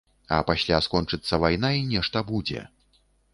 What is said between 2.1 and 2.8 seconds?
будзе.